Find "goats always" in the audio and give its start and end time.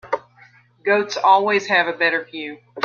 0.83-1.67